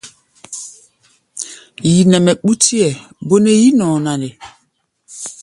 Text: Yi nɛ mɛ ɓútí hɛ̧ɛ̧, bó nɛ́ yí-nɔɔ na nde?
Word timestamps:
Yi 1.91 2.01
nɛ 2.11 2.17
mɛ 2.25 2.31
ɓútí 2.43 2.75
hɛ̧ɛ̧, 2.83 3.01
bó 3.27 3.35
nɛ́ 3.43 3.55
yí-nɔɔ 3.61 3.95
na 4.05 4.11
nde? 4.21 4.29